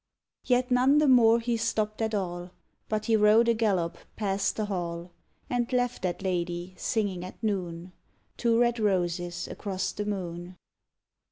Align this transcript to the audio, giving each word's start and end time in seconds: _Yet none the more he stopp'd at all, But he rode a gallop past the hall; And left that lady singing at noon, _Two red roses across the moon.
_Yet 0.49 0.71
none 0.71 0.97
the 0.97 1.07
more 1.07 1.39
he 1.39 1.57
stopp'd 1.57 2.01
at 2.01 2.15
all, 2.15 2.49
But 2.89 3.05
he 3.05 3.15
rode 3.15 3.47
a 3.47 3.53
gallop 3.53 3.99
past 4.15 4.55
the 4.55 4.65
hall; 4.65 5.11
And 5.47 5.71
left 5.71 6.01
that 6.01 6.23
lady 6.23 6.73
singing 6.75 7.23
at 7.23 7.37
noon, 7.43 7.91
_Two 8.35 8.59
red 8.59 8.79
roses 8.79 9.47
across 9.47 9.91
the 9.91 10.07
moon. 10.07 10.57